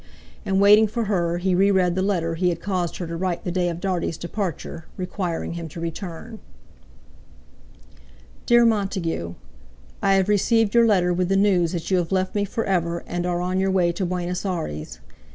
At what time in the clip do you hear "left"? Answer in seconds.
12.11-12.33